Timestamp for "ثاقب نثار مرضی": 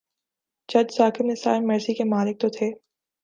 0.97-1.93